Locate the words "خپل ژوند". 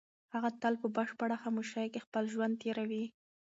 2.05-2.53